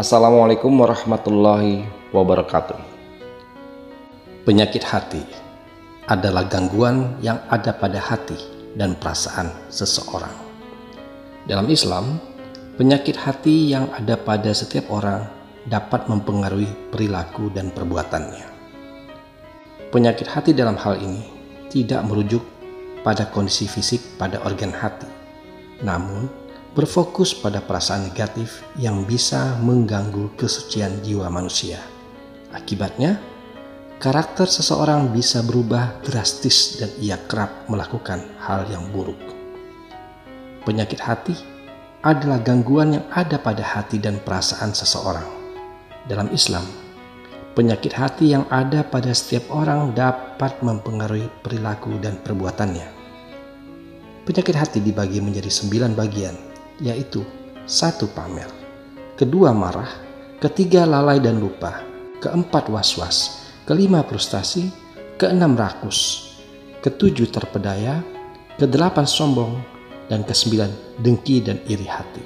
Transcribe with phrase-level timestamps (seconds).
[0.00, 1.84] Assalamualaikum warahmatullahi
[2.16, 2.80] wabarakatuh.
[4.48, 5.20] Penyakit hati
[6.08, 8.32] adalah gangguan yang ada pada hati
[8.80, 10.32] dan perasaan seseorang.
[11.44, 12.16] Dalam Islam,
[12.80, 15.28] penyakit hati yang ada pada setiap orang
[15.68, 18.48] dapat mempengaruhi perilaku dan perbuatannya.
[19.92, 21.28] Penyakit hati dalam hal ini
[21.68, 22.40] tidak merujuk
[23.04, 25.04] pada kondisi fisik pada organ hati,
[25.84, 26.39] namun
[26.70, 31.82] berfokus pada perasaan negatif yang bisa mengganggu kesucian jiwa manusia.
[32.54, 33.18] Akibatnya,
[33.98, 39.18] karakter seseorang bisa berubah drastis dan ia kerap melakukan hal yang buruk.
[40.62, 41.34] Penyakit hati
[42.06, 45.26] adalah gangguan yang ada pada hati dan perasaan seseorang.
[46.06, 46.64] Dalam Islam,
[47.58, 52.88] penyakit hati yang ada pada setiap orang dapat mempengaruhi perilaku dan perbuatannya.
[54.24, 56.49] Penyakit hati dibagi menjadi sembilan bagian,
[56.80, 57.22] yaitu
[57.68, 58.48] satu pamer,
[59.14, 59.88] kedua marah,
[60.40, 61.84] ketiga lalai dan lupa,
[62.18, 64.72] keempat was-was, kelima frustasi,
[65.20, 66.32] keenam rakus,
[66.80, 68.00] ketujuh terpedaya,
[68.56, 69.60] kedelapan sombong,
[70.10, 72.24] dan kesembilan dengki dan iri hati.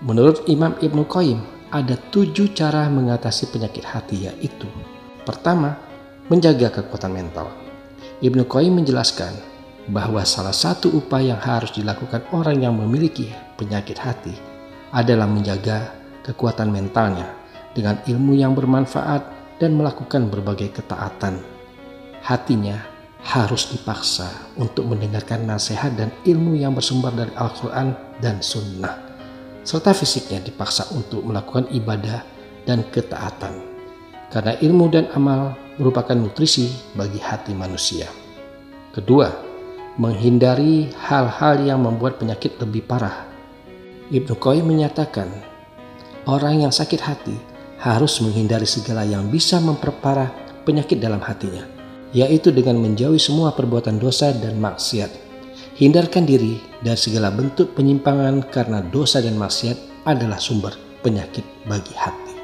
[0.00, 4.70] Menurut Imam Ibnu Qayyim, ada tujuh cara mengatasi penyakit hati yaitu
[5.26, 5.74] Pertama,
[6.30, 7.50] menjaga kekuatan mental.
[8.22, 9.34] Ibnu Qayyim menjelaskan
[9.86, 14.34] bahwa salah satu upaya yang harus dilakukan orang yang memiliki penyakit hati
[14.90, 15.94] adalah menjaga
[16.26, 17.30] kekuatan mentalnya
[17.70, 19.22] dengan ilmu yang bermanfaat
[19.62, 21.38] dan melakukan berbagai ketaatan.
[22.26, 22.82] Hatinya
[23.22, 24.26] harus dipaksa
[24.58, 28.94] untuk mendengarkan nasihat dan ilmu yang bersumber dari Al-Quran dan Sunnah,
[29.62, 32.22] serta fisiknya dipaksa untuk melakukan ibadah
[32.66, 33.62] dan ketaatan,
[34.34, 38.10] karena ilmu dan amal merupakan nutrisi bagi hati manusia.
[38.90, 39.45] Kedua,
[39.96, 43.24] menghindari hal-hal yang membuat penyakit lebih parah.
[44.12, 45.32] Ibnu Qayyim menyatakan,
[46.28, 47.36] orang yang sakit hati
[47.80, 50.28] harus menghindari segala yang bisa memperparah
[50.68, 51.64] penyakit dalam hatinya,
[52.12, 55.24] yaitu dengan menjauhi semua perbuatan dosa dan maksiat.
[55.80, 62.36] Hindarkan diri dari segala bentuk penyimpangan karena dosa dan maksiat adalah sumber penyakit bagi hati.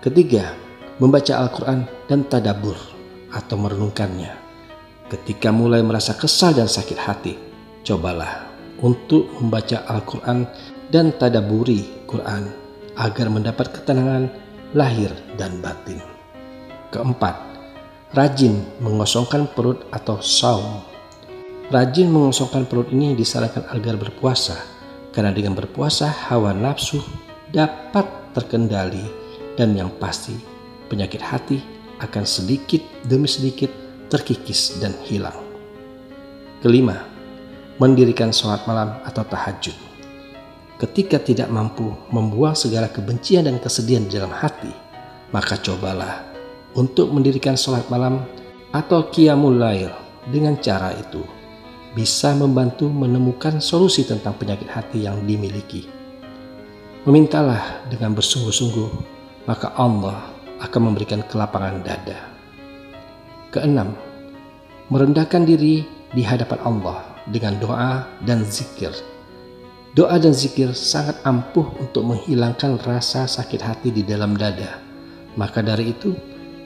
[0.00, 0.52] Ketiga,
[0.96, 2.76] membaca Al-Quran dan tadabur
[3.32, 4.43] atau merenungkannya
[5.04, 7.36] Ketika mulai merasa kesal dan sakit hati,
[7.84, 8.48] cobalah
[8.80, 10.48] untuk membaca Al-Quran
[10.88, 12.48] dan tadaburi Quran
[12.96, 14.32] agar mendapat ketenangan
[14.72, 16.00] lahir dan batin.
[16.88, 17.36] Keempat,
[18.16, 20.80] rajin mengosongkan perut atau saum.
[21.68, 24.56] Rajin mengosongkan perut ini disarankan agar berpuasa,
[25.12, 27.04] karena dengan berpuasa hawa nafsu
[27.52, 29.04] dapat terkendali
[29.60, 30.32] dan yang pasti
[30.88, 31.60] penyakit hati
[32.00, 33.83] akan sedikit demi sedikit
[34.14, 35.34] terkikis dan hilang.
[36.62, 37.02] Kelima,
[37.82, 39.74] mendirikan sholat malam atau tahajud.
[40.78, 44.70] Ketika tidak mampu membuang segala kebencian dan kesedihan di dalam hati,
[45.34, 46.22] maka cobalah
[46.78, 48.22] untuk mendirikan sholat malam
[48.70, 49.90] atau qiyamul lail
[50.30, 51.22] dengan cara itu
[51.94, 55.86] bisa membantu menemukan solusi tentang penyakit hati yang dimiliki.
[57.06, 58.90] Memintalah dengan bersungguh-sungguh,
[59.46, 60.26] maka Allah
[60.58, 62.33] akan memberikan kelapangan dada.
[63.54, 63.94] Keenam,
[64.90, 68.90] merendahkan diri di hadapan Allah dengan doa dan zikir.
[69.94, 74.82] Doa dan zikir sangat ampuh untuk menghilangkan rasa sakit hati di dalam dada.
[75.38, 76.18] Maka dari itu,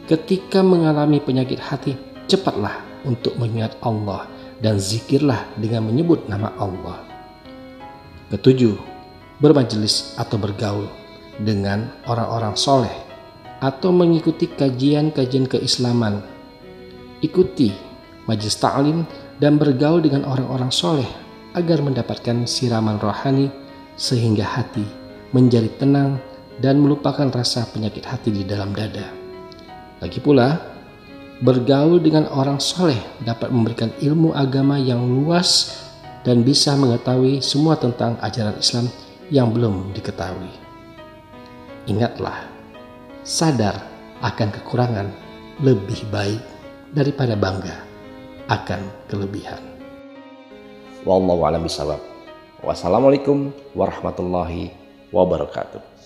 [0.09, 1.93] ketika mengalami penyakit hati,
[2.25, 4.25] cepatlah untuk mengingat Allah
[4.65, 7.05] dan zikirlah dengan menyebut nama Allah.
[8.33, 8.81] Ketujuh,
[9.45, 10.89] bermajelis atau bergaul
[11.37, 12.97] dengan orang-orang soleh
[13.61, 16.38] atau mengikuti kajian-kajian keislaman
[17.25, 17.73] ikuti
[18.29, 19.03] majelis ta'lim
[19.41, 21.09] dan bergaul dengan orang-orang soleh
[21.57, 23.49] agar mendapatkan siraman rohani
[23.99, 24.85] sehingga hati
[25.33, 26.21] menjadi tenang
[26.59, 29.11] dan melupakan rasa penyakit hati di dalam dada.
[29.99, 30.59] Lagi pula,
[31.43, 35.79] bergaul dengan orang soleh dapat memberikan ilmu agama yang luas
[36.27, 38.87] dan bisa mengetahui semua tentang ajaran Islam
[39.31, 40.51] yang belum diketahui.
[41.89, 42.47] Ingatlah,
[43.23, 43.87] sadar
[44.21, 45.09] akan kekurangan
[45.63, 46.58] lebih baik
[46.93, 47.77] daripada bangga
[48.49, 49.61] akan kelebihan.
[51.05, 52.01] Wallahu a'lam bishawab.
[52.65, 54.73] Wassalamualaikum warahmatullahi
[55.15, 55.98] wabarakatuh.